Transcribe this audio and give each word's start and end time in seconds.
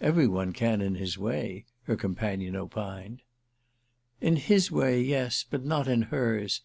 "Every 0.00 0.26
one 0.26 0.54
can 0.54 0.80
in 0.80 0.94
his 0.94 1.18
way," 1.18 1.66
her 1.82 1.94
companion 1.94 2.56
opined. 2.56 3.20
"In 4.18 4.36
his 4.36 4.70
way, 4.70 5.02
yes—but 5.02 5.62
not 5.62 5.86
in 5.86 6.04
hers. 6.08 6.62